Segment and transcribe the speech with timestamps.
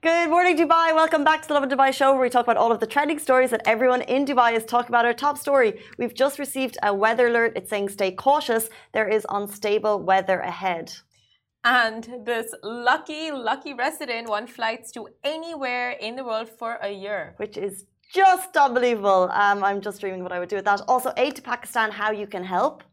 [0.00, 0.94] Good morning, Dubai.
[0.94, 3.18] Welcome back to the Lovin Dubai show where we talk about all of the trending
[3.18, 5.04] stories that everyone in Dubai is talking about.
[5.04, 7.54] Our top story we've just received a weather alert.
[7.56, 8.70] It's saying stay cautious.
[8.92, 10.92] There is unstable weather ahead.
[11.64, 17.34] And this lucky, lucky resident won flights to anywhere in the world for a year.
[17.38, 19.28] Which is just unbelievable.
[19.32, 20.80] Um, I'm just dreaming what I would do with that.
[20.86, 22.84] Also, aid to Pakistan, how you can help.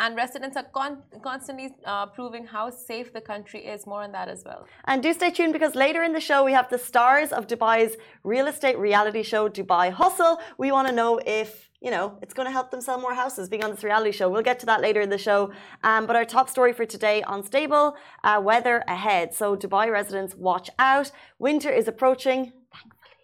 [0.00, 3.86] And residents are con constantly uh, proving how safe the country is.
[3.86, 4.66] More on that as well.
[4.86, 7.96] And do stay tuned because later in the show, we have the stars of Dubai's
[8.22, 10.38] real estate reality show, Dubai Hustle.
[10.56, 13.48] We want to know if you know, it's going to help them sell more houses
[13.48, 14.28] being on this reality show.
[14.28, 15.52] We'll get to that later in the show.
[15.84, 19.32] Um, but our top story for today unstable uh, weather ahead.
[19.32, 21.12] So, Dubai residents, watch out.
[21.38, 22.52] Winter is approaching.
[22.72, 23.16] Thankfully,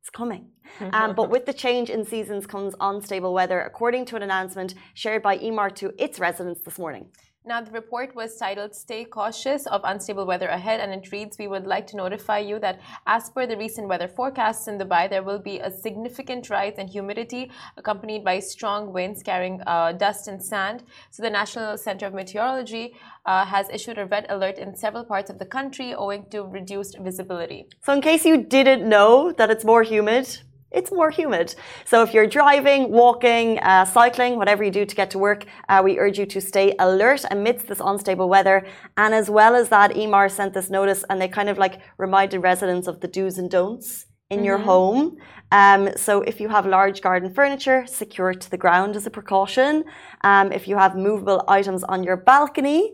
[0.00, 0.50] it's coming.
[0.92, 5.22] Um, but with the change in seasons comes unstable weather, according to an announcement shared
[5.22, 7.06] by Emaar to its residents this morning.
[7.46, 11.48] Now, the report was titled Stay Cautious of Unstable Weather Ahead, and it reads We
[11.48, 15.22] would like to notify you that, as per the recent weather forecasts in Dubai, there
[15.22, 20.42] will be a significant rise in humidity accompanied by strong winds carrying uh, dust and
[20.42, 20.82] sand.
[21.10, 25.30] So, the National Center of Meteorology uh, has issued a red alert in several parts
[25.30, 27.68] of the country owing to reduced visibility.
[27.82, 30.28] So, in case you didn't know that it's more humid,
[30.70, 31.54] it's more humid.
[31.84, 35.80] So if you're driving, walking, uh, cycling, whatever you do to get to work, uh,
[35.82, 38.66] we urge you to stay alert amidst this unstable weather.
[38.96, 42.38] And as well as that, Emaar sent this notice and they kind of like reminded
[42.38, 44.46] residents of the do's and don'ts in mm-hmm.
[44.46, 45.16] your home.
[45.52, 49.10] Um, so if you have large garden furniture, secure it to the ground as a
[49.10, 49.84] precaution.
[50.22, 52.92] Um, if you have movable items on your balcony,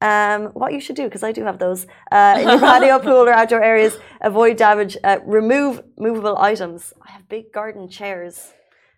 [0.00, 3.28] um, what you should do, because I do have those uh, in your patio, pool,
[3.28, 6.92] or outdoor areas, avoid damage, uh, remove movable items.
[7.02, 8.52] I have big garden chairs.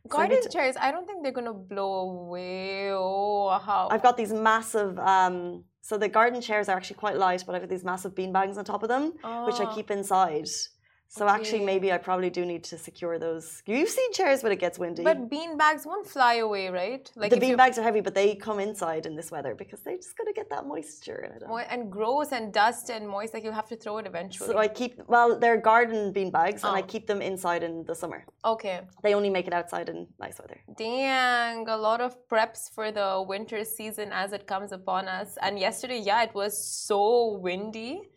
[0.08, 2.90] Garden so chairs, I don't think they're going to blow away.
[2.92, 3.88] Oh, how?
[3.90, 7.62] I've got these massive, um, so the garden chairs are actually quite light, but I've
[7.62, 9.46] got these massive bean bags on top of them, oh.
[9.46, 9.74] which I ah.
[9.74, 10.48] keep inside.
[11.12, 11.34] So okay.
[11.34, 13.64] actually, maybe I probably do need to secure those.
[13.66, 15.02] You've seen chairs when it gets windy.
[15.02, 17.10] But bean bags won't fly away, right?
[17.16, 19.96] Like the bean bags are heavy, but they come inside in this weather because they
[19.96, 21.42] just gotta get that moisture in it.
[21.68, 24.50] And gross and dust and moist, like you'll have to throw it eventually.
[24.50, 26.68] So I keep well, they're garden bean bags, oh.
[26.68, 26.86] and I oh.
[26.86, 28.24] keep them inside in the summer.
[28.44, 28.82] Okay.
[29.02, 30.60] They only make it outside in nice weather.
[30.76, 35.36] Dang, a lot of preps for the winter season as it comes upon us.
[35.42, 38.10] And yesterday, yeah, it was so windy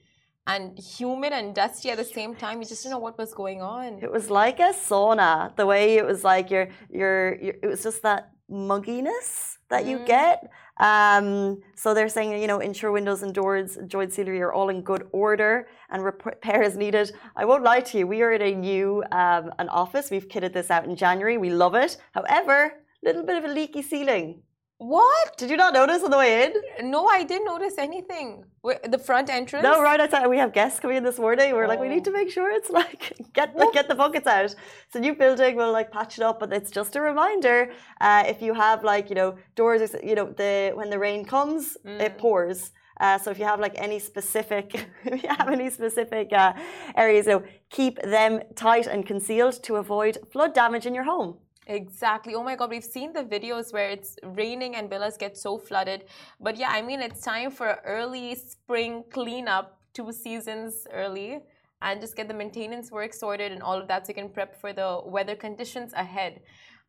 [0.45, 2.61] and humid and dusty at the same time.
[2.61, 3.99] You just didn't know what was going on.
[4.01, 5.55] It was like a sauna.
[5.55, 9.91] The way it was like your your, your it was just that mugginess that mm.
[9.91, 10.49] you get.
[10.77, 14.81] Um, so they're saying, you know, ensure windows and doors, joint scenery are all in
[14.81, 17.11] good order and repair is needed.
[17.35, 20.09] I won't lie to you, we are in a new um, an office.
[20.11, 21.37] We've kitted this out in January.
[21.37, 21.97] We love it.
[22.13, 24.41] However, a little bit of a leaky ceiling.
[24.83, 25.37] What?
[25.37, 26.91] Did you not notice on the way in?
[26.91, 28.43] No, I didn't notice anything.
[28.63, 29.63] The front entrance?
[29.63, 30.27] No, right outside.
[30.27, 31.53] We have guests coming in this morning.
[31.53, 31.69] We're oh.
[31.69, 32.19] like, we need to oh.
[32.19, 34.43] make sure it's like get the, get the buckets out.
[34.43, 35.55] It's a new building.
[35.55, 37.71] We'll like patch it up, but it's just a reminder.
[38.01, 41.77] Uh, if you have like you know doors, you know the when the rain comes,
[41.85, 42.01] mm.
[42.01, 42.71] it pours.
[42.99, 44.65] Uh, so if you have like any specific,
[45.05, 46.51] if you have any specific uh,
[46.97, 51.37] areas, you know, keep them tight and concealed to avoid flood damage in your home.
[51.67, 52.35] Exactly.
[52.35, 56.05] Oh my God, we've seen the videos where it's raining and villas get so flooded.
[56.39, 61.39] But yeah, I mean, it's time for early spring cleanup, two seasons early,
[61.81, 64.59] and just get the maintenance work sorted and all of that so you can prep
[64.59, 66.41] for the weather conditions ahead.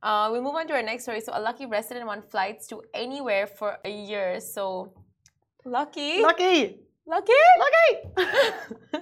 [0.02, 1.20] Uh, we move on to our next story.
[1.20, 4.38] So, a lucky resident won flights to anywhere for a year.
[4.38, 4.92] So,
[5.64, 6.20] lucky.
[6.20, 6.83] Lucky.
[7.06, 7.32] Lucky?
[7.58, 8.24] Lucky!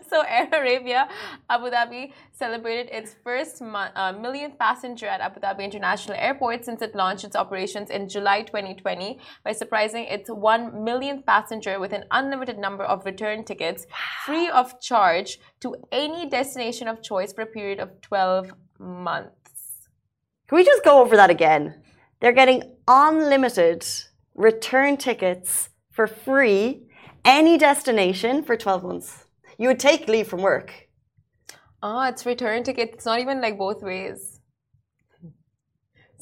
[0.10, 1.08] so Air Arabia
[1.48, 6.96] Abu Dhabi celebrated its first uh, millionth passenger at Abu Dhabi International Airport since it
[6.96, 12.58] launched its operations in July 2020 by surprising its 1 millionth passenger with an unlimited
[12.58, 13.86] number of return tickets
[14.26, 19.88] free of charge to any destination of choice for a period of 12 months.
[20.48, 21.80] Can we just go over that again?
[22.18, 23.86] They're getting unlimited
[24.34, 26.88] return tickets for free
[27.24, 29.24] any destination for 12 months.
[29.58, 30.88] You would take leave from work.
[31.82, 32.90] Ah, it's return ticket.
[32.94, 34.40] It's not even like both ways.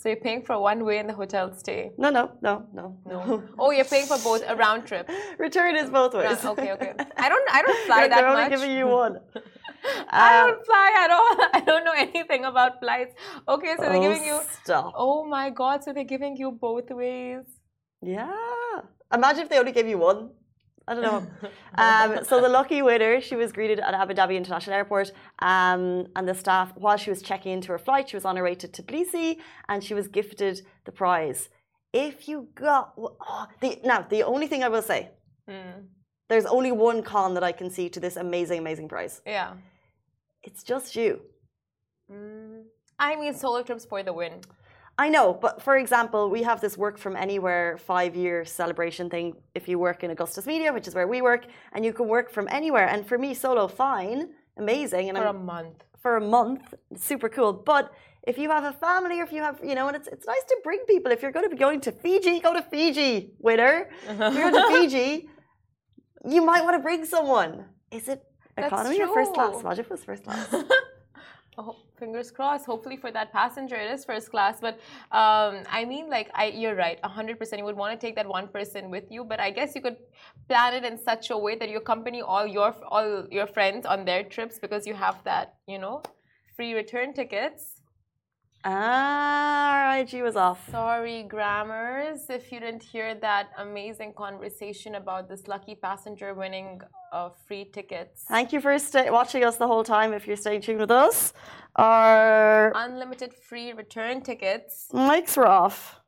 [0.00, 1.90] So you're paying for one way in the hotel stay?
[1.98, 3.42] No, no, no, no, no.
[3.58, 5.10] oh, you're paying for both a round trip.
[5.38, 6.42] Return is both ways.
[6.42, 6.94] okay, okay.
[7.18, 8.18] I don't, I don't fly that much.
[8.18, 9.18] They're only giving you one.
[10.08, 11.34] I don't fly at all.
[11.52, 13.14] I don't know anything about flights.
[13.46, 14.40] Okay, so they're oh, giving you.
[14.62, 14.94] Stop.
[14.96, 15.84] Oh my God!
[15.84, 17.44] So they're giving you both ways.
[18.00, 18.32] Yeah.
[19.12, 20.30] Imagine if they only gave you one.
[20.90, 21.26] I don't know.
[21.76, 26.28] Um, so the lucky winner, she was greeted at Abu Dhabi International Airport, um, and
[26.28, 28.66] the staff, while she was checking into her flight, she was on her way to
[28.68, 29.38] Tbilisi,
[29.68, 31.48] and she was gifted the prize.
[31.92, 35.10] If you got oh, the now, the only thing I will say,
[35.48, 35.84] mm.
[36.28, 39.22] there's only one con that I can see to this amazing, amazing prize.
[39.24, 39.52] Yeah.
[40.42, 41.20] it's just you.
[42.12, 42.64] Mm,
[42.98, 44.40] I mean, solo trips for the win.
[44.98, 49.34] I know, but for example, we have this work from anywhere five year celebration thing
[49.54, 52.30] if you work in Augustus Media, which is where we work, and you can work
[52.30, 52.86] from anywhere.
[52.86, 54.28] And for me, solo, fine,
[54.58, 55.08] amazing.
[55.08, 55.84] And for I'm, a month.
[56.02, 57.52] For a month, super cool.
[57.52, 57.92] But
[58.26, 60.44] if you have a family or if you have, you know, and it's, it's nice
[60.48, 61.10] to bring people.
[61.12, 63.88] If you're going to be going to Fiji, go to Fiji, winner.
[64.06, 65.30] if you're going to Fiji,
[66.28, 67.64] you might want to bring someone.
[67.90, 68.22] Is it
[68.56, 69.60] economy or first class?
[69.60, 70.54] Imagine if it was first class.
[71.58, 72.66] oh, fingers crossed.
[72.66, 74.60] Hopefully for that passenger, it is first class.
[74.60, 74.74] But
[75.12, 77.00] um, I mean, like, I, you're right.
[77.02, 77.58] 100%.
[77.58, 79.24] You would want to take that one person with you.
[79.24, 79.96] But I guess you could
[80.48, 84.04] plan it in such a way that you accompany all your all your friends on
[84.04, 86.02] their trips because you have that, you know,
[86.56, 87.79] free return tickets.
[88.62, 90.68] Ah, IG was off.
[90.70, 96.80] Sorry, grammars, if you didn't hear that amazing conversation about this lucky passenger winning
[97.12, 98.24] uh, free tickets.
[98.28, 98.76] Thank you for
[99.10, 101.32] watching us the whole time if you're staying tuned with us.
[101.76, 104.88] Our unlimited free return tickets.
[104.92, 106.00] Mics were off.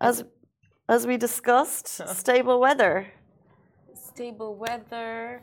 [0.00, 0.24] As
[0.88, 3.06] as we discussed, stable weather.
[3.94, 5.42] Stable weather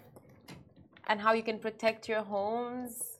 [1.07, 3.19] and how you can protect your homes.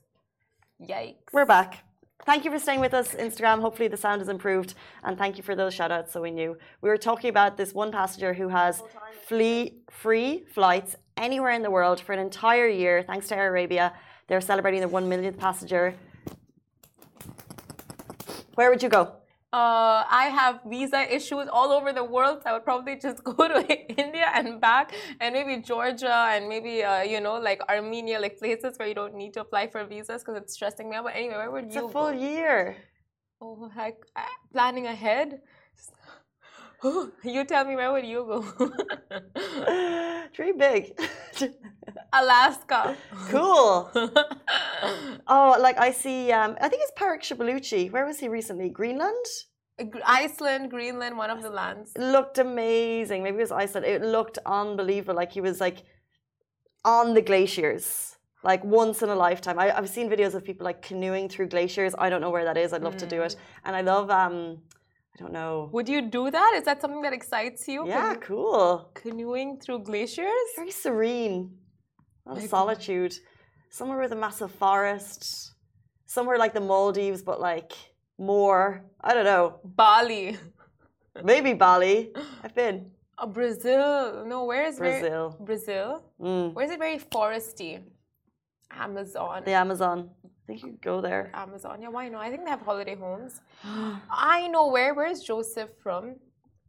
[0.80, 1.32] Yikes.
[1.32, 1.84] We're back.
[2.26, 3.60] Thank you for staying with us, Instagram.
[3.60, 4.74] Hopefully, the sound has improved.
[5.02, 6.56] And thank you for those shout outs so we knew.
[6.80, 8.82] We were talking about this one passenger who has
[9.26, 13.92] free flights anywhere in the world for an entire year, thanks to Air Arabia.
[14.26, 15.94] They're celebrating their 1 millionth passenger.
[18.54, 19.19] Where would you go?
[19.52, 22.42] Uh, I have visa issues all over the world.
[22.46, 23.66] I would probably just go to
[24.00, 28.78] India and back, and maybe Georgia and maybe uh, you know like Armenia, like places
[28.78, 31.04] where you don't need to apply for visas because it's stressing me out.
[31.04, 31.82] But anyway, where would it's you?
[31.82, 32.18] It's a full go?
[32.18, 32.76] year.
[33.40, 33.96] Oh heck!
[34.14, 35.40] Uh, planning ahead.
[37.24, 38.72] you tell me where would you go?
[40.32, 40.98] Dream big.
[42.12, 42.96] Alaska.
[43.28, 43.90] Cool.
[45.26, 46.32] oh, like I see.
[46.32, 47.90] Um, I think it's Parikshit Balochi.
[47.90, 48.70] Where was he recently?
[48.70, 49.26] Greenland.
[50.06, 51.92] Iceland, Greenland, one of the lands.
[51.96, 53.22] It looked amazing.
[53.22, 53.86] Maybe it was Iceland.
[53.86, 55.14] It looked unbelievable.
[55.14, 55.82] Like he was like
[56.84, 59.58] on the glaciers, like once in a lifetime.
[59.58, 61.94] I, have seen videos of people like canoeing through glaciers.
[61.98, 62.72] I don't know where that is.
[62.72, 62.98] I'd love mm.
[63.00, 63.32] to do it.
[63.32, 63.36] Mm.
[63.64, 64.58] And I love um,
[65.14, 65.68] I don't know.
[65.72, 66.52] Would you do that?
[66.56, 67.86] Is that something that excites you?
[67.86, 68.90] Yeah, cool.
[68.94, 70.48] Canoeing through glaciers?
[70.56, 71.56] Very serene.
[72.26, 73.14] A lot of solitude.
[73.70, 75.54] Somewhere with a massive forest.
[76.06, 77.72] Somewhere like the Maldives, but like
[78.18, 78.84] more.
[79.00, 79.60] I don't know.
[79.64, 80.36] Bali.
[81.24, 82.12] Maybe Bali.
[82.44, 82.90] I've been.
[83.18, 84.24] Uh, Brazil.
[84.26, 85.30] No, where is Brazil?
[85.30, 86.04] Very, Brazil.
[86.20, 86.54] Mm.
[86.54, 87.82] Where is it very foresty?
[88.70, 89.42] Amazon.
[89.44, 91.30] The Amazon I think you go there.
[91.34, 91.80] Amazon.
[91.80, 92.22] Yeah, why not?
[92.22, 93.40] I think they have holiday homes.
[93.64, 94.94] I know where.
[94.94, 96.16] Where's Joseph from?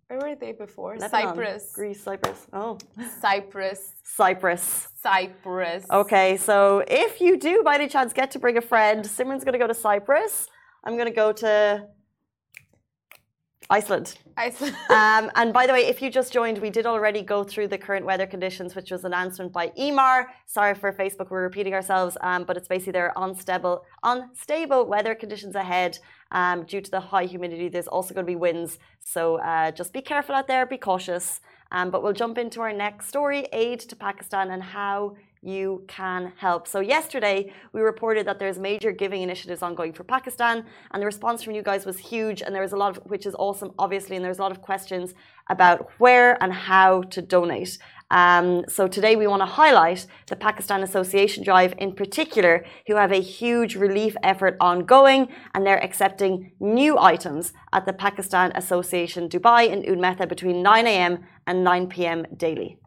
[0.08, 0.98] Where were they before?
[0.98, 1.72] Lebanon, Cyprus.
[1.74, 2.48] Greece, Cyprus.
[2.52, 2.78] Oh.
[3.22, 3.94] Cyprus.
[4.04, 4.90] Cyprus.
[5.02, 5.86] Cyprus.
[5.90, 9.54] Okay, so if you do by any chance get to bring a friend, Simran's going
[9.54, 10.48] to go to Cyprus.
[10.84, 11.88] I'm going to go to
[13.72, 14.18] Iceland.
[14.36, 14.76] Iceland.
[14.90, 17.78] um, and by the way, if you just joined, we did already go through the
[17.78, 20.26] current weather conditions, which was an announcement by Emaar.
[20.46, 25.16] Sorry for Facebook, we're repeating ourselves, um, but it's basically there are unstable, unstable weather
[25.16, 25.98] conditions ahead
[26.32, 27.70] um, due to the high humidity.
[27.70, 31.40] There's also going to be winds, so uh, just be careful out there, be cautious.
[31.74, 36.34] Um, but we'll jump into our next story: aid to Pakistan and how you can
[36.38, 36.68] help.
[36.68, 41.42] So yesterday we reported that there's major giving initiatives ongoing for Pakistan and the response
[41.42, 44.16] from you guys was huge and there was a lot of which is awesome obviously
[44.16, 45.14] and there's a lot of questions
[45.50, 47.78] about where and how to donate.
[48.12, 53.14] Um, so today we want to highlight the Pakistan Association Drive in particular, who have
[53.14, 59.70] a huge relief effort ongoing, and they're accepting new items at the Pakistan Association Dubai
[59.70, 61.24] in Oud Metha between 9 a.m.
[61.48, 62.26] and 9 p.m.
[62.36, 62.81] daily.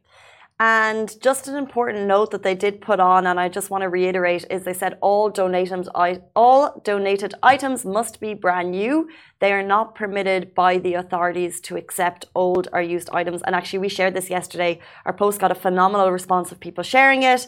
[0.64, 3.90] And just an important note that they did put on, and I just want to
[3.90, 5.88] reiterate, is they said all donated,
[6.36, 9.10] all donated items must be brand new.
[9.40, 13.42] They are not permitted by the authorities to accept old or used items.
[13.42, 14.80] And actually, we shared this yesterday.
[15.06, 17.48] Our post got a phenomenal response of people sharing it.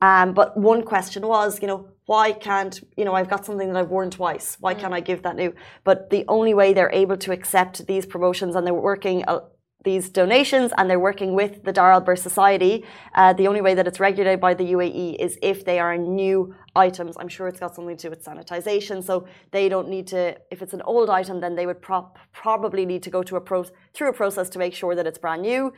[0.00, 3.76] Um, but one question was, you know, why can't, you know, I've got something that
[3.76, 4.56] I've worn twice.
[4.58, 5.54] Why can't I give that new?
[5.84, 9.40] But the only way they're able to accept these promotions and they're working, uh,
[9.84, 12.84] these donations and they're working with the Dar Al Ber Society.
[13.14, 16.54] Uh, the only way that it's regulated by the UAE is if they are new
[16.76, 17.16] items.
[17.18, 20.36] I'm sure it's got something to do with sanitization, so they don't need to.
[20.50, 23.40] If it's an old item, then they would pro- probably need to go to a
[23.40, 25.72] pro- through a process to make sure that it's brand new.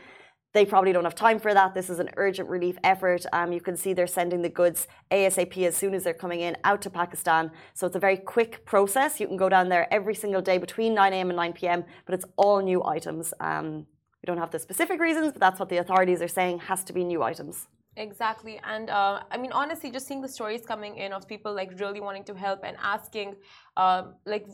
[0.52, 1.72] They probably don't have time for that.
[1.72, 3.24] This is an urgent relief effort.
[3.32, 6.56] Um, you can see they're sending the goods ASAP as soon as they're coming in
[6.64, 7.50] out to Pakistan.
[7.72, 9.18] So it's a very quick process.
[9.18, 11.30] You can go down there every single day between 9 a.m.
[11.30, 13.32] and 9 p.m., but it's all new items.
[13.40, 13.86] Um,
[14.22, 16.92] we don't have the specific reasons, but that's what the authorities are saying has to
[16.92, 17.66] be new items.
[17.96, 18.60] Exactly.
[18.64, 22.00] And uh, I mean, honestly, just seeing the stories coming in of people like really
[22.00, 23.36] wanting to help and asking,
[23.76, 24.46] uh, like,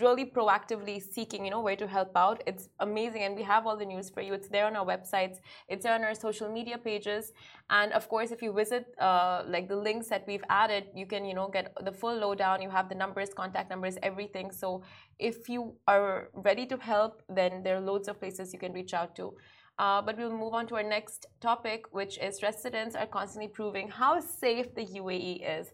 [0.00, 2.42] really proactively seeking, you know, where to help out.
[2.46, 4.32] It's amazing, and we have all the news for you.
[4.34, 5.36] It's there on our websites.
[5.68, 7.32] It's there on our social media pages,
[7.70, 11.24] and of course, if you visit uh, like the links that we've added, you can,
[11.24, 12.60] you know, get the full lowdown.
[12.60, 14.50] You have the numbers, contact numbers, everything.
[14.50, 14.82] So
[15.18, 18.94] if you are ready to help, then there are loads of places you can reach
[18.94, 19.34] out to.
[19.78, 23.88] Uh, but we'll move on to our next topic, which is residents are constantly proving
[23.88, 25.72] how safe the UAE is.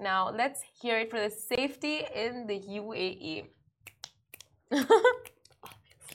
[0.00, 3.46] Now, let's hear it for the safety in the UAE.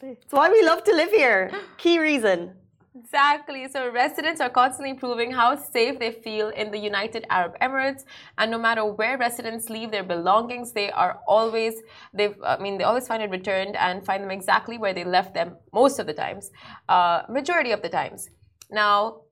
[0.02, 1.52] it's why we love to live here.
[1.78, 2.54] Key reason.
[2.96, 3.68] Exactly.
[3.68, 8.04] So residents are constantly proving how safe they feel in the United Arab Emirates,
[8.38, 11.74] and no matter where residents leave their belongings, they are always
[12.14, 12.34] they.
[12.46, 15.58] I mean, they always find it returned and find them exactly where they left them
[15.74, 16.52] most of the times,
[16.88, 18.30] uh, majority of the times.
[18.70, 19.24] Now,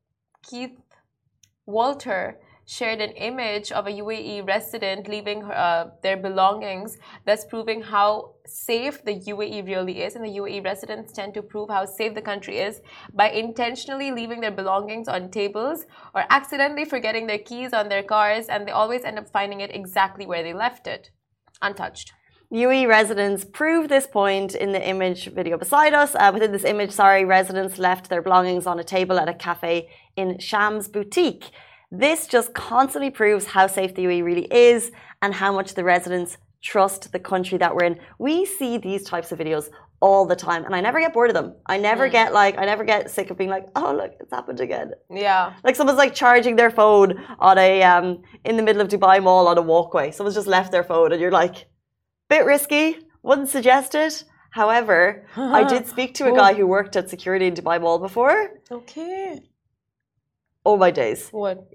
[0.44, 0.78] Keith
[1.68, 8.36] Walter shared an image of a UAE resident leaving uh, their belongings, thus proving how
[8.46, 10.16] safe the UAE really is.
[10.16, 12.82] And the UAE residents tend to prove how safe the country is
[13.14, 18.48] by intentionally leaving their belongings on tables or accidentally forgetting their keys on their cars,
[18.48, 21.12] and they always end up finding it exactly where they left it,
[21.62, 22.14] untouched.
[22.54, 26.16] UAE residents prove this point in the image video beside us.
[26.16, 29.90] Uh, within this image, sorry, residents left their belongings on a table at a cafe
[30.18, 31.52] in Shams Boutik.
[31.92, 36.38] This just constantly proves how safe the UAE really is and how much the residents
[36.62, 38.00] trust the country that we're in.
[38.18, 39.70] We see these types of videos
[40.00, 41.54] all the time and I never get bored of them.
[41.66, 42.12] I never mm.
[42.12, 44.92] get like I never get sick of being like, oh look, it's happened again.
[45.10, 45.54] Yeah.
[45.64, 49.48] Like someone's like charging their phone on a um in the middle of Dubai Mall
[49.48, 50.12] on a walkway.
[50.12, 51.68] Someone's just left their phone and you're like,
[52.30, 54.24] bit risky, wouldn't suggest it.
[54.52, 58.52] However, I did speak to a guy who worked at security in Dubai Mall before.
[58.72, 59.42] Okay.
[60.66, 61.30] Oh my days.
[61.30, 61.68] What?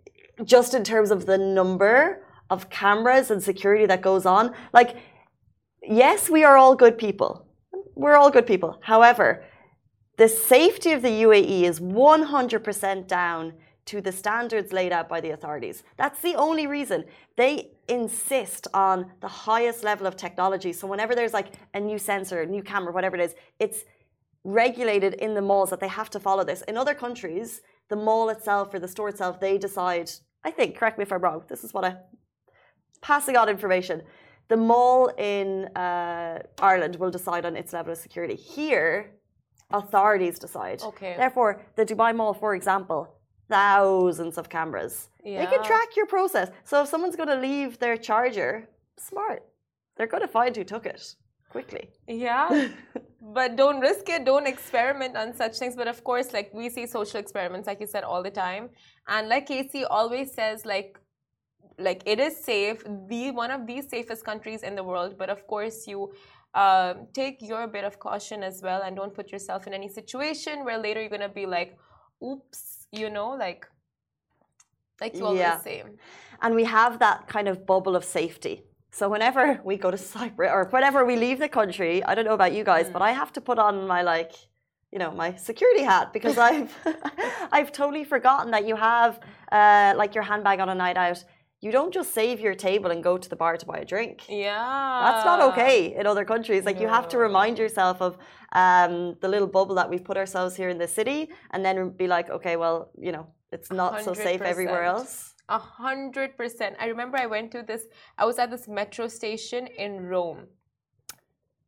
[0.45, 4.55] just in terms of the number of cameras and security that goes on.
[4.73, 4.97] Like,
[5.83, 7.47] yes, we are all good people.
[7.95, 8.79] We're all good people.
[8.83, 9.45] However,
[10.19, 13.55] the safety of the UAE is 100% down
[13.87, 15.85] to the standards laid out by the authorities.
[15.97, 17.05] That's the only reason.
[17.37, 20.73] They insist on the highest level of technology.
[20.73, 23.85] So whenever there's like a new sensor, a new camera, whatever it is, it's
[24.43, 26.63] regulated in the malls that they have to follow this.
[26.63, 30.11] In other countries, the mall itself or the store itself, they decide
[30.49, 31.97] I think, correct me if I'm wrong, this is what I
[33.03, 34.03] passing on information.
[34.49, 35.49] The mall in
[35.87, 36.39] uh,
[36.71, 38.37] Ireland will decide on its level of security.
[38.37, 39.11] Here,
[39.73, 40.83] authorities decide.
[40.83, 41.15] Okay.
[41.17, 43.01] Therefore, the Dubai Mall, for example,
[43.49, 45.09] thousands of cameras.
[45.25, 45.39] Yeah.
[45.41, 46.49] They can track your process.
[46.63, 49.43] So if someone's going to leave their charger, smart.
[49.97, 51.03] They're going to find who took it
[51.51, 51.91] quickly.
[52.07, 52.69] Yeah.
[53.35, 54.25] but don't risk it.
[54.25, 55.75] Don't experiment on such things.
[55.75, 58.71] But of course, like we see social experiments, like you said, all the time.
[59.09, 60.99] And like Casey always says, like
[61.79, 65.17] like it is safe, the one of the safest countries in the world.
[65.19, 66.13] But of course, you
[66.55, 70.65] uh, take your bit of caution as well, and don't put yourself in any situation
[70.65, 71.77] where later you're gonna be like,
[72.25, 73.67] "Oops," you know, like
[75.01, 75.61] like you always yeah.
[75.61, 75.83] say.
[76.41, 78.63] And we have that kind of bubble of safety
[78.97, 82.39] so whenever we go to Cyprus or whenever we leave the country, I don't know
[82.41, 82.95] about you guys, mm.
[82.95, 84.33] but I have to put on my like,
[84.91, 86.73] you know, my security hat because I've
[87.57, 89.21] I've totally forgotten that you have
[89.53, 91.23] uh, like your handbag on a night out.
[91.61, 94.25] You don't just save your table and go to the bar to buy a drink.
[94.29, 96.65] Yeah, that's not okay in other countries.
[96.65, 96.83] Like no.
[96.83, 98.17] you have to remind yourself of
[98.53, 102.07] um, the little bubble that we've put ourselves here in the city, and then be
[102.07, 104.05] like, okay, well, you know, it's not 100%.
[104.05, 105.35] so safe everywhere else.
[105.49, 106.77] A hundred percent.
[106.81, 107.87] I remember I went to this,
[108.19, 110.49] I was at this metro station in Rome.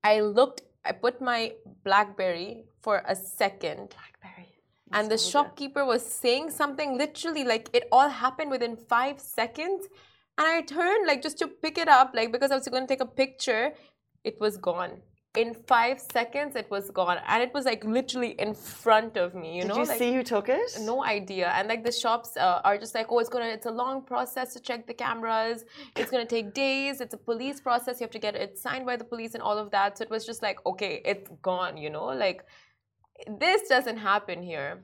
[0.03, 1.53] I looked, I put my
[1.85, 3.95] Blackberry for a second.
[3.97, 4.49] Blackberry.
[4.93, 9.87] And the shopkeeper was saying something literally like it all happened within five seconds.
[10.39, 12.89] And I turned like just to pick it up, like because I was going to
[12.89, 13.75] take a picture,
[14.25, 15.03] it was gone
[15.39, 17.19] in five seconds it was gone.
[17.27, 20.13] And it was like literally in front of me you Did know you like, see
[20.15, 20.69] who took it?
[20.81, 21.49] No idea.
[21.57, 24.53] And like the shops uh, are just like oh it's gonna it's a long process
[24.55, 25.65] to check the cameras.
[25.97, 27.01] It's gonna take days.
[27.01, 28.01] It's a police process.
[28.01, 29.99] You have to get it signed by the police and all of that.
[29.99, 32.07] So it was just like okay it's gone you know?
[32.07, 32.45] Like
[33.41, 34.83] this doesn't happen here.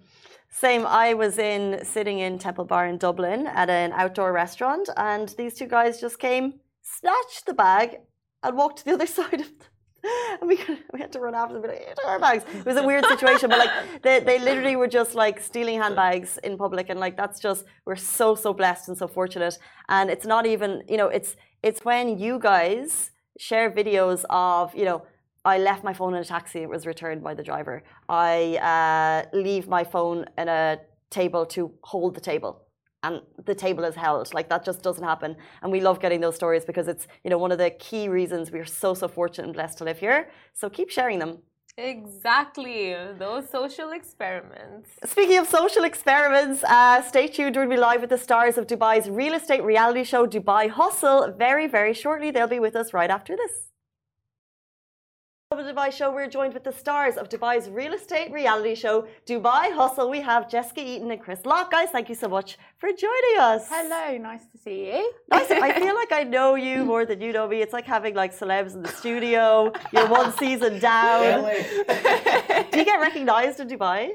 [0.50, 0.86] Same.
[0.86, 5.54] I was in sitting in Temple Bar in Dublin at an outdoor restaurant, and these
[5.54, 7.98] two guys just came, snatched the bag,
[8.42, 9.66] and walked to the other side of the
[10.40, 10.58] and we,
[10.92, 12.44] we had to run after them, like, our bags.
[12.54, 13.70] It was a weird situation, but like
[14.02, 17.96] they, they literally were just like stealing handbags in public, and like that's just we're
[17.96, 19.58] so so blessed and so fortunate.
[19.88, 24.84] And it's not even you know it's it's when you guys share videos of you
[24.84, 25.02] know
[25.44, 27.82] I left my phone in a taxi, it was returned by the driver.
[28.08, 30.80] I uh, leave my phone in a
[31.10, 32.63] table to hold the table
[33.04, 33.20] and
[33.50, 34.24] the table is held.
[34.38, 35.36] Like that just doesn't happen.
[35.62, 38.50] And we love getting those stories because it's, you know, one of the key reasons
[38.50, 40.20] we're so, so fortunate and blessed to live here.
[40.52, 41.32] So keep sharing them.
[41.76, 44.90] Exactly, those social experiments.
[45.04, 47.56] Speaking of social experiments, uh, stay tuned.
[47.56, 51.66] We'll be live with the stars of Dubai's real estate reality show, Dubai Hustle, very,
[51.66, 52.30] very shortly.
[52.30, 53.73] They'll be with us right after this
[55.56, 59.72] the Dubai show, we're joined with the stars of Dubai's real estate reality show, Dubai
[59.72, 60.10] Hustle.
[60.10, 61.70] We have Jessica Eaton and Chris Lock.
[61.70, 63.66] Guys, thank you so much for joining us.
[63.68, 65.12] Hello, nice to see you.
[65.30, 65.50] Nice.
[65.50, 67.62] I feel like I know you more than you know me.
[67.62, 69.72] It's like having like celebs in the studio.
[69.92, 71.44] You're one season down.
[72.70, 74.10] Do you get recognized in Dubai?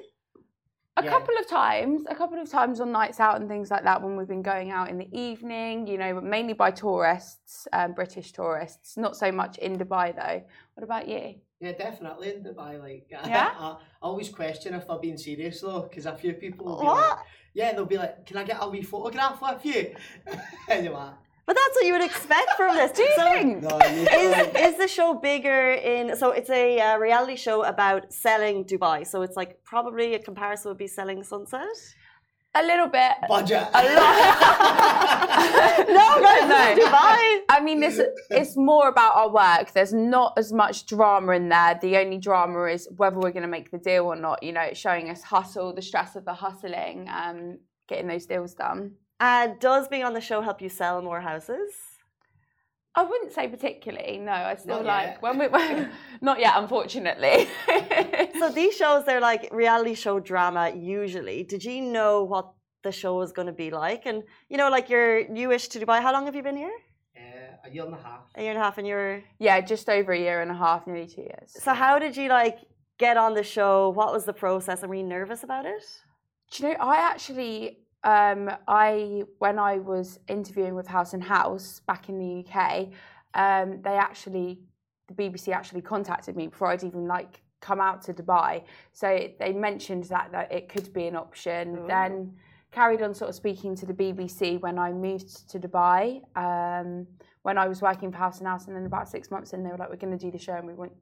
[1.00, 1.12] A yeah.
[1.12, 4.18] couple of times, a couple of times on nights out and things like that when
[4.18, 8.98] we've been going out in the evening, you know, mainly by tourists, um, British tourists,
[8.98, 10.44] not so much in Dubai though.
[10.74, 11.36] What about you?
[11.62, 12.82] Yeah, definitely in Dubai.
[12.82, 13.53] Like, yeah?
[13.58, 16.86] I, I always question if they're being serious though, because a few people will be
[16.88, 17.10] what?
[17.10, 17.20] like,
[17.53, 19.96] yeah, they'll be like, can I get a wee photograph with you?
[20.70, 21.13] and you're like,
[21.50, 22.91] but that's what you would expect from this.
[22.91, 23.63] Do you so think?
[23.63, 26.15] No, is, is the show bigger in?
[26.15, 29.08] So it's a uh, reality show about selling Dubai.
[29.08, 31.65] So it's like probably a comparison would be selling Sunset.
[32.53, 33.13] A little bit.
[33.27, 33.65] Budget.
[33.74, 34.15] A lot.
[35.88, 36.75] no, no, no.
[36.84, 37.39] Dubai.
[37.50, 39.72] I mean, this it's more about our work.
[39.72, 41.79] There's not as much drama in there.
[41.82, 44.44] The only drama is whether we're going to make the deal or not.
[44.44, 48.53] You know, it's showing us hustle, the stress of the hustling, um, getting those deals
[48.53, 48.91] done.
[49.20, 51.72] And uh, does being on the show help you sell more houses?
[52.96, 54.18] I wouldn't say particularly.
[54.18, 55.48] No, I still like when we
[56.22, 57.48] not yet, unfortunately.
[58.40, 61.44] so these shows, they're like reality show drama usually.
[61.44, 62.51] Did you know what
[62.84, 64.05] the show was going to be like?
[64.05, 66.01] And you know, like you're newish to Dubai.
[66.01, 66.77] How long have you been here?
[67.16, 68.22] Uh, a year and a half.
[68.36, 70.88] A year and a half, and you're yeah, just over a year and a half,
[70.88, 71.53] nearly two years.
[71.64, 72.60] So how did you like
[72.98, 73.90] get on the show?
[73.90, 74.82] What was the process?
[74.82, 75.84] And were you nervous about it?
[76.51, 81.81] Do you know, I actually um, I when I was interviewing with Haus & Haus
[81.88, 82.88] back in the UK,
[83.33, 84.59] um, they actually
[85.07, 88.64] the BBC actually contacted me before I'd even like come out to Dubai.
[88.94, 91.79] So they mentioned that that it could be an option.
[91.79, 91.88] Ooh.
[91.88, 92.33] Then
[92.72, 96.22] carried on sort of speaking to the BBC when I moved to Dubai.
[96.38, 97.07] Um,
[97.42, 99.72] when I was working for Haus & Haus, and then about six months in, they
[99.72, 100.94] were like, "We're going to do the show, and we want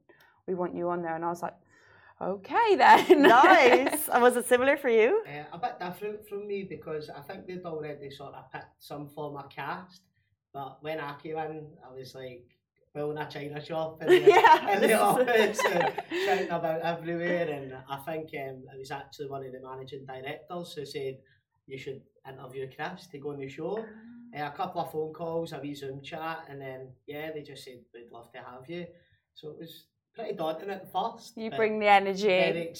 [0.46, 1.54] we want you on there." And I was like,
[2.20, 3.22] Okay then.
[3.22, 4.08] nice.
[4.12, 5.22] And was it similar for you?
[5.28, 9.08] Uh, a bit different from me because I think they'd already sort of picked some
[9.08, 10.02] form of cast.
[10.52, 12.46] But when I came in, I was like
[12.94, 15.92] building a china shop in the, yeah, in the office and
[16.24, 17.48] shouting about everywhere.
[17.48, 21.18] And I think um, it was actually one of the managing directors who said
[21.66, 23.84] you should interview Chris to go on the show.
[24.36, 27.64] Uh, a couple of phone calls, a wee Zoom chat, and then yeah, they just
[27.64, 28.86] said we'd love to have you.
[29.34, 29.84] So it was
[30.18, 31.36] pretty daunting at first.
[31.36, 32.72] You bring the energy.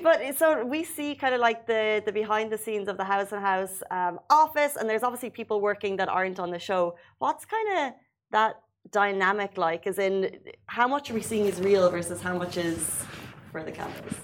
[0.02, 3.30] but so we see kind of like the the behind the scenes of the Haus
[3.30, 6.96] & Haus um, office, and there's obviously people working that aren't on the show.
[7.18, 7.92] What's kind of
[8.30, 8.54] that
[8.90, 9.86] dynamic like?
[9.86, 13.04] As in, how much are we seeing is real versus how much is
[13.50, 14.16] for the cameras?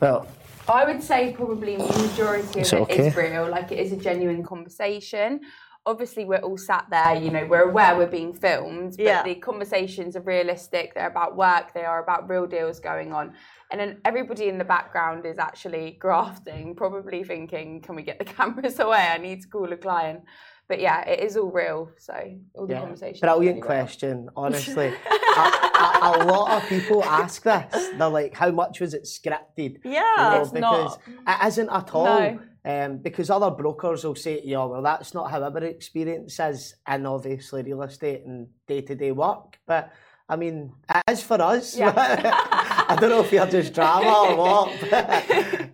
[0.00, 0.26] Well.
[0.68, 3.08] I would say probably majority of it okay.
[3.08, 5.40] is real, like it is a genuine conversation
[5.84, 9.22] obviously we're all sat there, you know, we're aware we're being filmed, but yeah.
[9.22, 13.34] the conversations are realistic, they're about work, they are about real deals going on.
[13.70, 18.24] And then everybody in the background is actually grafting, probably thinking, can we get the
[18.36, 19.08] cameras away?
[19.10, 20.22] I need to call a client.
[20.68, 21.90] But yeah, it is all real.
[21.98, 22.14] So
[22.54, 22.80] all the yeah.
[22.80, 23.20] conversations.
[23.20, 24.86] Brilliant really question, honestly.
[25.36, 27.90] a, a, a, lot of people ask this.
[27.98, 29.78] They're like, how much was it scripted?
[29.84, 31.42] Yeah, you know, it's because not.
[31.42, 32.04] it isn't at all.
[32.04, 32.40] No.
[32.64, 36.76] Um, because other brokers will say to you, well, that's not how our experience is
[36.88, 39.58] in obviously real estate and day to day work.
[39.66, 39.92] But
[40.28, 41.76] I mean, it is for us.
[41.76, 41.92] Yeah.
[42.88, 44.72] I don't know if you're just drama or what.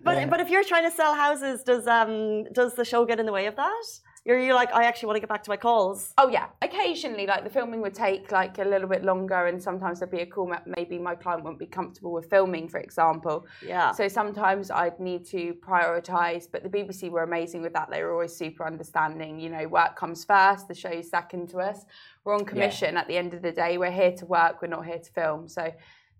[0.03, 0.25] but yeah.
[0.25, 3.31] but if you're trying to sell houses, does um does the show get in the
[3.31, 3.85] way of that?
[4.25, 6.13] You're, you're like, I actually want to get back to my calls.
[6.17, 9.99] Oh yeah, occasionally, like the filming would take like a little bit longer, and sometimes
[9.99, 10.53] there'd be a call.
[10.77, 13.45] Maybe my client wouldn't be comfortable with filming, for example.
[13.65, 13.91] Yeah.
[13.91, 17.89] So sometimes I'd need to prioritize, but the BBC were amazing with that.
[17.89, 19.39] They were always super understanding.
[19.39, 21.85] You know, work comes first, the show's second to us.
[22.23, 23.01] We're on commission yeah.
[23.01, 23.77] at the end of the day.
[23.77, 24.61] We're here to work.
[24.61, 25.47] We're not here to film.
[25.47, 25.71] So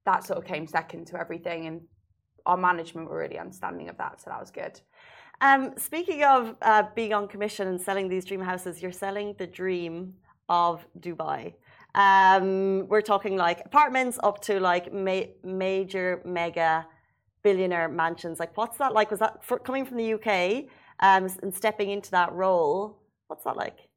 [0.05, 1.81] that sort of came second to everything, and
[2.45, 4.79] our management were really understanding of that, so that was good.
[5.41, 9.47] Um, speaking of uh, being on commission and selling these dream houses, you're selling the
[9.47, 10.13] dream
[10.49, 11.53] of Dubai.
[11.95, 16.85] Um, we're talking like apartments up to like ma- major mega
[17.41, 18.39] billionaire mansions.
[18.39, 19.11] Like, what's that like?
[19.11, 20.65] Was that for, coming from the UK
[20.99, 22.99] um, and stepping into that role?
[23.27, 23.88] What's that like?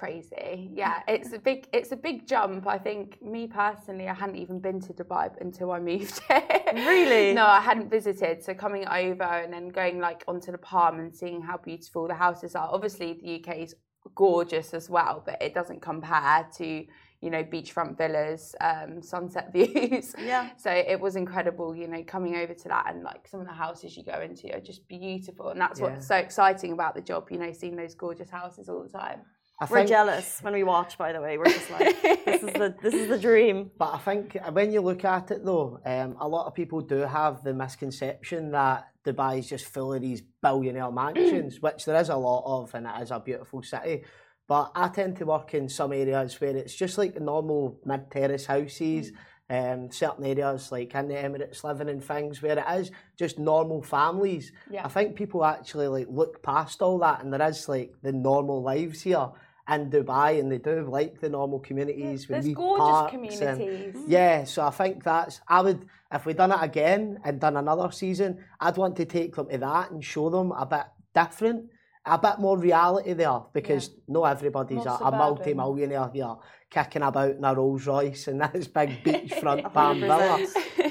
[0.00, 1.00] Crazy, yeah.
[1.08, 2.66] It's a big, it's a big jump.
[2.66, 6.42] I think me personally, I hadn't even been to Dubai until I moved here.
[6.74, 7.32] Really?
[7.32, 8.44] no, I hadn't visited.
[8.44, 12.14] So coming over and then going like onto the palm and seeing how beautiful the
[12.26, 12.68] houses are.
[12.70, 13.74] Obviously, the UK is
[14.14, 16.84] gorgeous as well, but it doesn't compare to
[17.22, 20.14] you know, beachfront villas, um, sunset views.
[20.22, 20.50] Yeah.
[20.58, 23.54] So it was incredible, you know, coming over to that and like some of the
[23.54, 25.48] houses you go into are just beautiful.
[25.48, 25.86] And that's Yeah.
[25.86, 29.22] what's so exciting about the job, you know, seeing those gorgeous houses all the time.
[29.58, 30.98] I We're think, jealous when we watch.
[30.98, 33.70] By the way, we're just like, this is the this is the dream.
[33.78, 36.96] but I think when you look at it though, um, a lot of people do
[36.98, 42.10] have the misconception that Dubai is just full of these billionaire mansions, which there is
[42.10, 44.04] a lot of, and it is a beautiful city.
[44.46, 48.46] But I tend to work in some areas where it's just like normal mid terrace
[48.46, 49.12] houses.
[49.48, 53.80] Um, certain areas like in the Emirates living in things where it is just normal
[53.80, 54.50] families.
[54.68, 54.84] Yeah.
[54.84, 58.60] I think people actually like look past all that and there is like the normal
[58.60, 59.28] lives here
[59.68, 63.96] in Dubai and they do like the normal communities with There's gorgeous parks and- communities.
[64.06, 67.90] yeah, so I think that's I would if we done it again and done another
[67.90, 71.64] season, I'd want to take them to that and show them a bit different,
[72.06, 75.18] a bit more reality there because no everybody's More a, a suburban.
[75.18, 76.34] multi-millionaire here
[76.70, 80.00] kicking about in a Rolls Royce and this big beachfront palm 100%.
[80.00, 80.46] villa.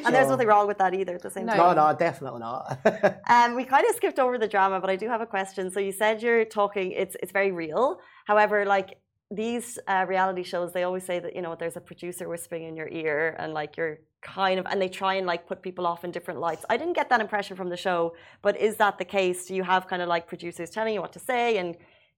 [0.05, 1.15] And there's nothing wrong with that either.
[1.15, 1.53] At the same No.
[1.55, 1.75] time.
[1.75, 2.77] No, no, definitely not.
[3.29, 5.71] Um, we kind of skipped over the drama, but I do have a question.
[5.71, 7.99] So you said you're talking; it's it's very real.
[8.25, 8.89] However, like
[9.31, 12.75] these uh, reality shows, they always say that you know there's a producer whispering in
[12.75, 16.03] your ear, and like you're kind of, and they try and like put people off
[16.03, 16.65] in different lights.
[16.69, 19.45] I didn't get that impression from the show, but is that the case?
[19.47, 21.77] Do you have kind of like producers telling you what to say and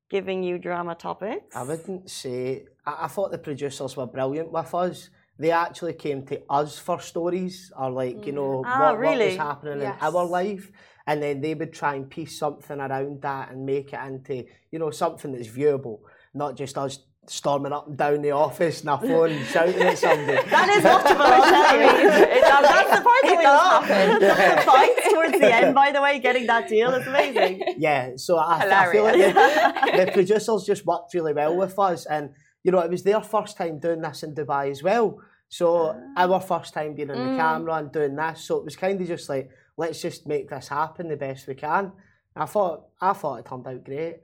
[0.10, 1.56] giving you drama topics?
[1.56, 2.65] I wouldn't say.
[2.86, 5.10] I, I thought the producers were brilliant with us.
[5.39, 9.26] They actually came to us for stories or like you know Ah, what, what really?
[9.26, 9.98] was happening Yes.
[10.02, 10.72] in our life,
[11.06, 14.80] and then they would try and piece something around that and make it into you
[14.80, 16.00] know something that's viewable,
[16.34, 20.37] not just us storming up and down the office and our phone shouting at somebody.
[20.49, 22.09] That is watchable, I tell you.
[22.37, 24.57] It does- That's the part that we does love.
[24.57, 27.75] The fights towards the end, by the way, getting that deal is amazing.
[27.77, 32.05] Yeah, so I, I feel like the, the producers just worked really well with us,
[32.05, 32.31] and
[32.63, 35.19] you know it was their first time doing this in Dubai as well.
[35.49, 36.23] So ah.
[36.23, 37.37] our first time being on the mm.
[37.37, 40.67] camera and doing this, so it was kind of just like let's just make this
[40.67, 41.91] happen the best we can.
[42.35, 44.17] I thought I thought it turned out great.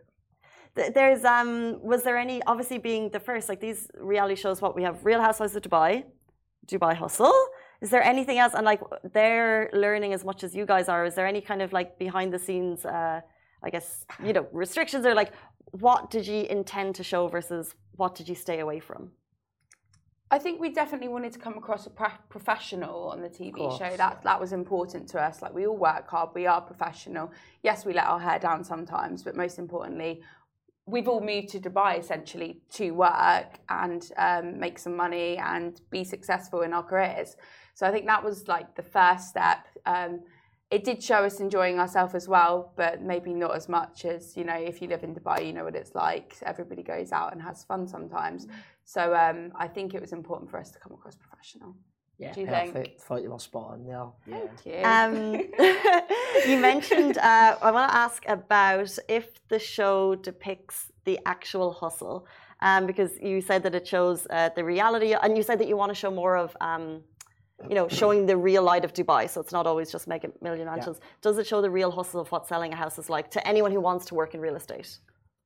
[0.76, 3.82] Th- There's um was there any obviously being the first like these
[4.14, 6.04] reality shows what we have Real Housewives of Dubai,
[6.68, 7.34] Dubai Hustle.
[7.82, 8.82] Is there anything else and like
[9.14, 11.06] they're learning as much as you guys are?
[11.06, 13.22] Is there any kind of like behind the scenes uh
[13.66, 15.32] I guess you know restrictions or like
[15.72, 19.12] what did you intend to show versus what did you stay away from?
[20.32, 23.96] I think we definitely wanted to come across a pro- professional on the TV show.
[23.98, 25.44] That that was important to us.
[25.44, 27.32] Like we all work hard, we are professional.
[27.62, 30.22] Yes, we let our hair down sometimes, but most importantly,
[30.86, 36.04] we've all moved to Dubai essentially to work and um, make some money and be
[36.04, 37.36] successful in our careers.
[37.74, 39.66] So I think that was like the first step.
[39.86, 40.22] Um,
[40.70, 44.44] it did show us enjoying ourselves as well, but maybe not as much as you
[44.44, 44.56] know.
[44.56, 46.36] If you live in Dubai, you know what it's like.
[46.44, 48.48] Everybody goes out and has fun sometimes.
[48.84, 51.76] So um, I think it was important for us to come across professional.
[52.24, 52.74] Yeah, Do you perfect.
[52.74, 53.00] think?
[53.06, 54.08] Thought you were spot on there.
[54.32, 54.40] Yeah.
[54.48, 54.80] Thank you.
[54.94, 55.14] Um,
[56.50, 60.78] you mentioned, uh, I want to ask about if the show depicts
[61.10, 62.18] the actual hustle,
[62.62, 65.78] um, because you said that it shows uh, the reality, and you said that you
[65.82, 67.02] want to show more of, um,
[67.70, 69.30] you know, showing the real light of Dubai.
[69.30, 70.98] So it's not always just make a million mansions.
[71.22, 73.72] Does it show the real hustle of what selling a house is like to anyone
[73.76, 74.98] who wants to work in real estate?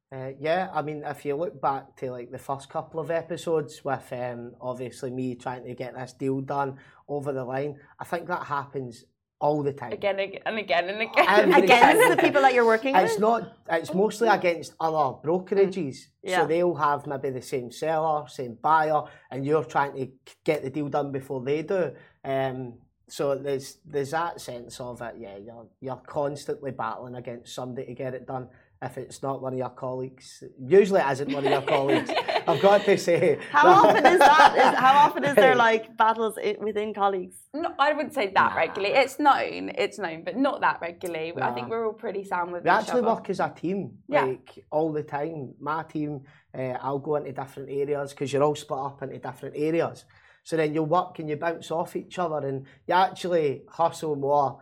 [0.09, 3.83] Uh, yeah, I mean, if you look back to like the first couple of episodes
[3.83, 6.77] with um, obviously me trying to get this deal done
[7.09, 9.03] over the line, I think that happens
[9.39, 9.91] all the time.
[9.91, 11.25] again and again and again.
[11.27, 12.09] Every Against time.
[12.15, 13.19] the people that you're working It's with?
[13.21, 13.53] not.
[13.69, 15.97] It's mostly against other brokerages.
[16.23, 16.41] Yeah.
[16.41, 20.07] So they'll have maybe the same seller, same buyer, and you're trying to
[20.45, 21.91] get the deal done before they do.
[22.23, 22.75] Um,
[23.09, 25.15] so there's there's that sense of it.
[25.19, 28.47] Yeah, you're you're constantly battling against somebody to get it done.
[28.79, 32.11] If it's not one of your colleagues, usually it isn't one of your colleagues.
[32.47, 33.39] I've got to say.
[33.51, 34.53] How often is that?
[34.55, 37.37] Is, how often is there like battles within colleagues?
[37.55, 38.93] No, I wouldn't say that regularly.
[38.95, 41.33] It's known, it's known, but not that regularly.
[41.41, 44.25] I think we're all pretty sound with We each actually work as a team, Yeah.
[44.25, 45.55] like all the time.
[45.59, 46.21] My team,
[46.55, 50.05] uh, I'll go into different areas because you're all split up into different areas.
[50.43, 54.59] So then you work and you bounce off each other, and you actually hustle more,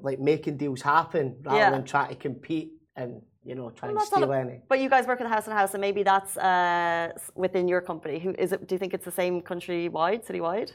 [0.00, 1.70] like making deals happen rather Yeah.
[1.70, 4.60] than trying to compete and you know trying Well, and that's steal a- any.
[4.68, 8.18] But you guys work at Haus & Haus, and maybe that's uh, within your company.
[8.18, 8.66] Who is it?
[8.66, 10.72] Do you think it's the same countrywide, citywide?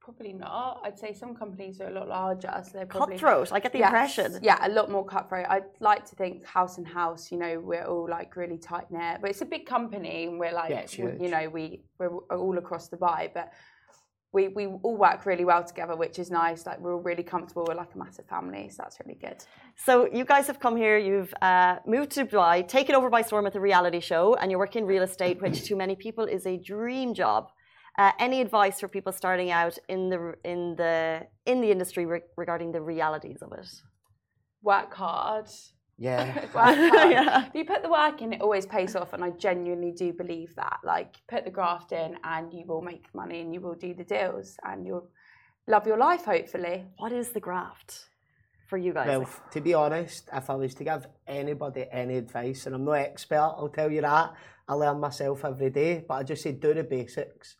[0.00, 0.80] Probably not.
[0.82, 3.52] I'd say some companies are a lot larger, so they're probably Cutthroat.
[3.52, 3.88] I get the Yes.
[3.88, 4.38] impression.
[4.42, 5.46] Yeah, a lot more cutthroat.
[5.48, 9.18] I'd like to think Haus & Haus, you know, we're all like really tight knit,
[9.20, 12.56] but it's a big company and we're like, Yeah, it's you know, we we're all
[12.58, 13.52] across the Dubai, but
[14.32, 16.66] we we all work really well together, which is nice.
[16.66, 17.64] Like we're all really comfortable.
[17.66, 19.44] We're like a massive family, so that's really good.
[19.76, 20.98] So you guys have come here.
[20.98, 24.58] You've uh, moved to Dubai, taken over by storm at the reality show, and you
[24.58, 27.48] work in real estate, which to many people is a dream job.
[27.98, 32.22] Uh, any advice for people starting out in the in the in the industry re-
[32.36, 33.68] regarding the realities of it?
[34.62, 35.48] Work hard.
[36.00, 36.34] Yeah.
[36.54, 36.76] work.
[37.10, 37.46] Yeah.
[37.46, 40.54] If you put the work in, it always pays off, and I genuinely do believe
[40.56, 40.78] that.
[40.82, 44.04] Like, put the graft in, and you will make money, and you will do the
[44.04, 45.08] deals, and you'll
[45.68, 46.86] love your life, hopefully.
[46.96, 48.06] What is the graft
[48.66, 49.08] for you guys?
[49.08, 52.92] Well, to be honest, if I was to give anybody any advice, and I'm no
[52.92, 54.32] expert, I'll tell you that.
[54.68, 57.56] I learn myself every day, but I just say do the basics.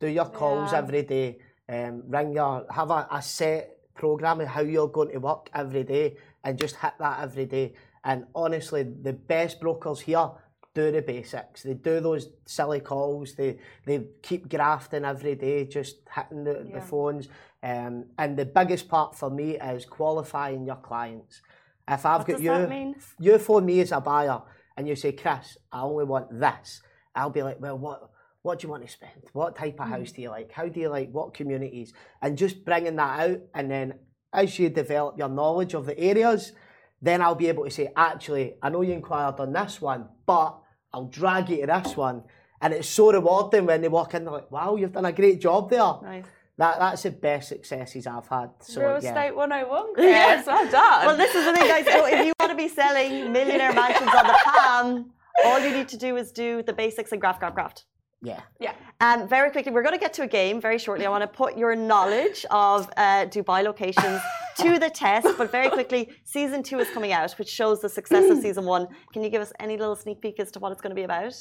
[0.00, 0.78] Do your calls Yeah.
[0.78, 1.38] every day.
[1.68, 5.84] Um, ring your have a, a set program of how you're going to work every
[5.84, 7.74] day, and just hit that every day.
[8.04, 10.30] And honestly, the best brokers here
[10.74, 11.62] do the basics.
[11.62, 13.34] They do those silly calls.
[13.34, 17.28] They they keep grafting every day, just hitting the, the phones.
[17.62, 21.42] Um, and the biggest part for me is qualifying your clients.
[21.88, 24.40] If I've what got you, you phone me as a buyer
[24.76, 26.82] and you say, Chris, I only want this.
[27.14, 28.10] I'll be like, well, what
[28.42, 29.24] what do you want to spend?
[29.32, 30.52] What type of house do you like?
[30.52, 31.10] How do you like?
[31.10, 31.92] What communities?
[32.22, 33.94] And just bringing that out, and then
[34.32, 36.52] as you develop your knowledge of the areas,
[37.00, 40.58] then I'll be able to say, actually, I know you inquired on this one, but
[40.92, 42.24] I'll drag you to this one.
[42.60, 45.40] And it's so rewarding when they walk in, they're like, wow, you've done a great
[45.40, 45.94] job there.
[46.02, 46.24] Nice.
[46.56, 48.50] That That's the best successes I've had.
[48.60, 49.10] So, Real yeah.
[49.10, 50.06] estate 101, Chris.
[50.06, 50.42] Yeah.
[50.44, 51.06] Well done.
[51.06, 51.86] Well, this is the thing, guys.
[51.86, 55.12] So if you want to be selling millionaire mansions on the Palm,
[55.44, 57.84] all you need to do is do the basics and graft, graft, graft.
[58.20, 58.40] Yeah.
[58.58, 58.74] yeah.
[59.00, 61.06] Um, very quickly, we're going to get to a game very shortly.
[61.06, 64.20] I want to put your knowledge of uh, Dubai locations
[64.58, 68.28] to the test, but very quickly, season two is coming out, which shows the success
[68.28, 68.88] of season one.
[69.12, 71.04] Can you give us any little sneak peek as to what it's going to be
[71.04, 71.34] about?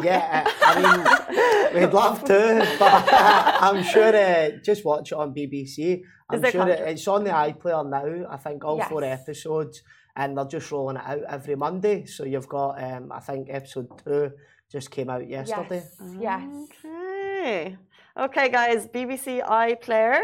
[0.01, 3.07] Yeah, uh, I mean, we'd love to, but
[3.61, 6.01] I'm sure uh, just watch it on BBC.
[6.29, 6.89] I'm sure it, content?
[6.89, 8.27] it's on the iPlayer now.
[8.31, 9.83] I think all four episodes,
[10.15, 12.05] and they're just rolling it out every Monday.
[12.05, 14.31] So you've got, um, I think, episode two
[14.71, 15.83] just came out yesterday.
[15.99, 16.15] Yes.
[16.19, 16.67] Yes.
[16.85, 17.77] Okay.
[18.17, 20.21] Okay, guys, BBC iPlayer.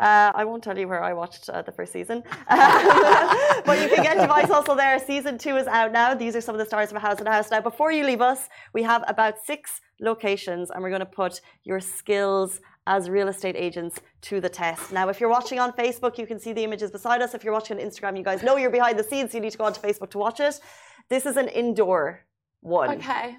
[0.00, 4.02] Uh, I won't tell you where I watched uh, the first season, but you can
[4.02, 4.98] get Device also there.
[4.98, 6.14] Season two is out now.
[6.14, 7.50] These are some of the stars of a Haus & Haus.
[7.52, 11.40] Now, before you leave us, we have about six locations, and we're going to put
[11.62, 14.92] your skills as real estate agents to the test.
[14.92, 17.34] Now, if you're watching on Facebook, you can see the images beside us.
[17.34, 19.32] If you're watching on Instagram, you guys know you're behind the scenes.
[19.32, 20.60] So you need to go onto Facebook to watch it.
[21.08, 22.26] This is an indoor
[22.60, 22.90] one.
[22.98, 23.36] Okay.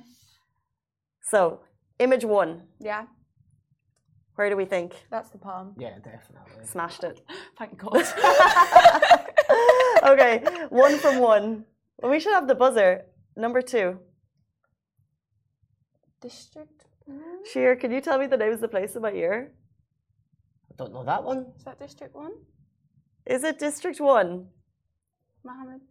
[1.22, 1.62] So,
[2.00, 2.64] image one.
[2.80, 3.06] Yeah.
[4.36, 4.94] Where do we think?
[5.10, 5.74] That's the palm.
[5.78, 6.66] Yeah, definitely.
[6.66, 7.22] Smashed it.
[7.58, 7.96] Thank God.
[10.04, 11.66] okay, one from one.
[11.98, 13.06] Well, we should have the buzzer.
[13.38, 13.98] Number two.
[16.22, 16.86] District.
[17.52, 19.52] Sheer, can you tell me the names of the place in my ear?
[20.72, 21.46] I don't know that one.
[21.58, 22.32] Is that District 1?
[23.26, 24.48] Is it District One?
[25.44, 25.82] Mohammed.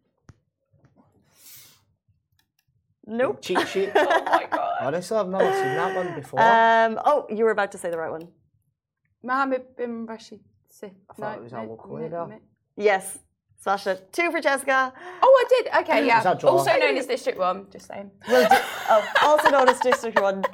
[3.07, 3.43] Nope.
[3.43, 3.93] Cheat sheet.
[3.97, 4.77] Oh my God.
[4.81, 6.41] Honestly, I've never seen that one before.
[6.41, 6.99] Um.
[7.05, 8.29] Oh, you were about to say the right one.
[9.23, 10.41] Mohammed bin Rashid.
[10.69, 12.39] Si- I thought it was Al Qaeda.
[12.77, 13.19] Yes.
[13.61, 14.13] Smashed it.
[14.13, 14.93] Two for Jessica.
[15.23, 15.75] Oh, I did.
[15.83, 16.17] Okay, yeah.
[16.17, 16.51] Was that draw?
[16.51, 18.11] Also known as District 1, just saying.
[18.29, 20.45] We'll oh, also known as District One.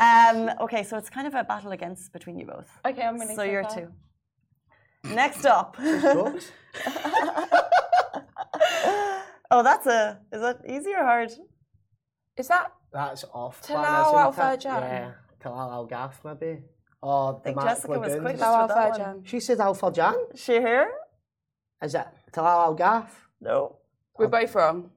[0.00, 0.50] Um.
[0.60, 2.68] Okay, so it's kind of a battle against between you both.
[2.86, 3.36] Okay, I'm winning.
[3.36, 3.74] So so you're far.
[3.76, 3.88] two.
[5.14, 5.76] Next up.
[5.78, 6.50] Jokes?
[9.50, 10.20] oh, that's a.
[10.32, 11.30] Is that easy or hard?
[12.36, 13.62] Is that That's off.
[13.62, 14.34] Talal plan, isn't Al it?
[14.34, 14.80] Furjan.
[14.80, 15.10] Yeah.
[15.42, 16.62] Tilal Al Ghaf, maybe.
[17.02, 18.20] Or the think Jessica was Lagoons.
[18.22, 18.36] quick.
[18.38, 19.00] Lawal with that one.
[19.00, 19.26] Furjan?
[19.26, 20.14] She said Al Furjan.
[20.36, 20.90] She here?
[21.82, 23.06] Is it Tilal Al Ghaf?
[23.40, 23.76] No.
[24.18, 24.90] We're both wrong.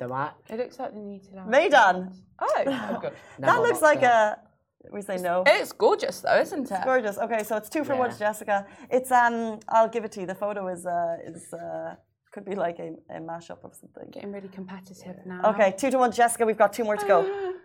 [0.00, 0.34] The Mac.
[0.48, 1.46] It looks like the new Talal.
[1.54, 2.12] Meydan.
[2.40, 3.12] Oh, oh good.
[3.38, 4.38] That looks like out.
[4.38, 4.90] a.
[4.94, 5.44] We say no.
[5.46, 6.80] It's gorgeous though, isn't it?
[6.84, 7.18] Gorgeous.
[7.18, 8.14] Okay, so it's two for one Yeah.
[8.14, 8.66] to Jessica.
[8.90, 9.60] It's um.
[9.68, 10.26] I'll give it to you.
[10.26, 11.94] The photo is uh is uh
[12.32, 14.08] could be like a, a mashup of something.
[14.10, 15.42] Getting really competitive now.
[15.50, 16.46] Okay, two to one Jessica.
[16.46, 17.18] We've got two more to go.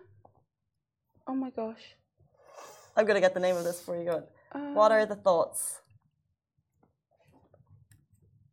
[1.28, 1.84] Oh my gosh.
[2.96, 4.22] I'm gonna get the name of this before you go.
[4.74, 5.80] What are the thoughts?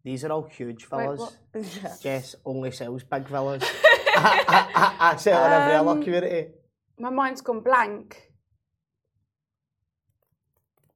[0.03, 1.19] These are all huge villas.
[1.19, 1.37] what?
[1.55, 1.95] Yeah.
[2.01, 3.63] Jess only sells big villas.
[4.15, 6.51] I, I, I, I sell in every Um, other community.
[6.99, 8.31] My mind's gone blank.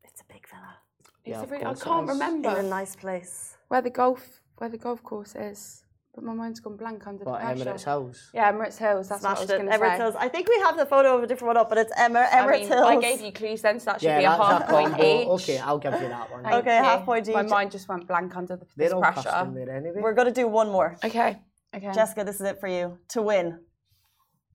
[0.03, 2.95] It's a big villa It's Yeah, a of really- I can't remember in a nice
[2.95, 3.57] place.
[3.69, 5.83] where the golf where the golf course is,
[6.17, 7.63] but my mind's gone blank under What, the pressure.
[7.65, 8.31] Emirates House?
[8.33, 9.07] Yeah, Emirates Hills.
[9.07, 9.97] That's Smashed what I was going to Emirates say.
[9.97, 10.15] Hills.
[10.17, 12.47] I think we have the photo of a different one up, but it's Emir- I
[12.57, 12.87] mean, Hills.
[12.87, 14.89] I gave you clues then, so that should Yeah, be a that's half a point
[14.89, 15.05] combo.
[15.21, 15.27] each.
[15.43, 16.41] Okay, I'll give you that one.
[16.43, 16.83] Thank Okay, you.
[16.83, 19.29] half point My mind just went blank under the, this They're all pressure.
[19.29, 20.01] custom there anyway.
[20.01, 20.97] We're going to do one more.
[21.05, 21.37] Okay.
[21.75, 21.91] Okay.
[21.93, 23.59] Jessica, this is it for you to win.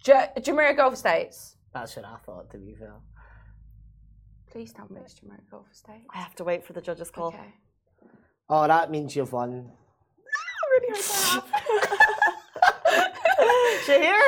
[0.02, 1.54] J- Jumeirah Golf Estates.
[1.72, 2.94] That's what I thought, to be fair.
[4.50, 6.06] Please tell me it's Jumeirah Golf Estates.
[6.12, 7.28] I have to wait for the judge's call.
[7.28, 7.54] Okay.
[8.48, 9.70] Oh, that means you've won.
[13.86, 14.20] Shahir?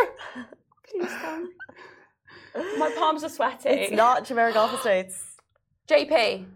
[0.89, 1.49] Please tell me.
[2.79, 3.69] My palms are sweaty.
[3.69, 5.37] It's not Jumeirah Golf Estates.
[5.89, 6.47] JP.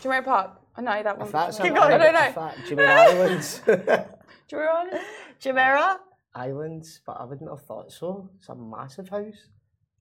[0.00, 0.50] Jumeirah Park.
[0.76, 1.26] Oh know that one.
[1.26, 1.92] If that's Keep an going.
[1.92, 2.42] I don't if know.
[2.42, 3.60] that- Jumeirah Islands.
[4.50, 5.00] Jumeirah Island?
[5.40, 5.96] Jumeirah?
[6.34, 8.30] Islands, but I wouldn't have thought so.
[8.36, 9.48] It's a massive house.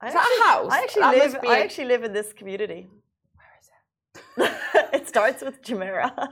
[0.02, 0.72] I Is that a house?
[0.72, 1.32] I actually That live.
[1.34, 2.88] must be I a- actually live in this community.
[3.36, 3.48] Where
[4.50, 4.54] is
[4.92, 5.02] it?
[5.02, 6.28] it starts with Jumeirah.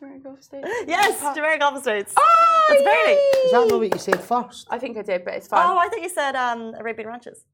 [0.00, 0.68] Jumeirah Golf Estates.
[0.86, 2.12] yes, Jumeirah Golf Estates.
[2.16, 3.12] Oh, That's Bernie.
[3.12, 4.66] Is that not what you said first?
[4.70, 5.64] I think I did, but it's fine.
[5.66, 7.44] Oh, I think you said um, Arabian Ranches.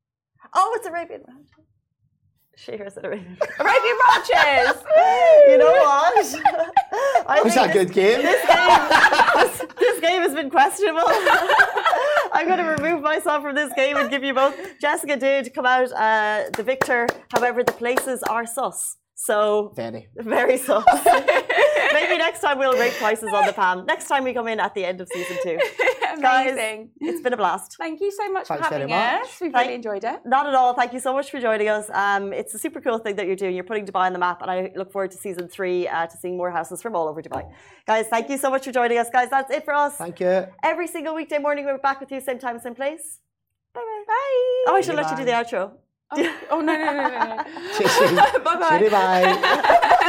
[0.54, 1.66] Oh, it's Arabian Ranches.
[2.58, 3.38] Shahir said Arabian.
[3.58, 4.82] Arabian Ranches!
[5.48, 6.26] you know what?
[7.26, 8.20] I Was that a good game?
[8.20, 11.02] This game, this, this game has been questionable.
[12.34, 14.54] I'm going to remove myself from this game and give you both.
[14.80, 17.06] Jessica did come out uh, the victor.
[17.34, 18.96] However, the places are sus.
[19.14, 20.08] So Very.
[20.16, 20.84] very sus.
[21.92, 23.84] Maybe next time we'll rate prices on the pan.
[23.86, 25.58] Next time we come in at the end of season two.
[26.20, 26.90] Guys, Amazing.
[27.00, 27.76] it's been a blast.
[27.78, 29.22] Thank you so much Thanks for having very much.
[29.28, 29.40] us.
[29.40, 30.20] We've Thank- really enjoyed it.
[30.26, 30.74] Not at all.
[30.74, 31.88] Thank you so much for joining us.
[31.92, 33.54] Um, it's a super cool thing that you're doing.
[33.54, 36.16] You're putting Dubai on the map, and I look forward to season three uh, to
[36.16, 37.50] seeing more houses from all over Dubai.
[37.86, 39.08] Guys, thank you so much for joining us.
[39.10, 39.96] Guys, that's it for us.
[39.96, 40.46] Thank you.
[40.62, 43.18] Every single weekday morning, we're back with you, same time, same place.
[43.74, 44.04] Bye bye.
[44.06, 44.64] Bye.
[44.68, 45.72] Oh, I should let you do the outro.
[46.14, 47.36] Oh, oh, no, no, no, no, no.
[48.44, 48.88] Bye Bye-bye.
[48.90, 50.08] bye.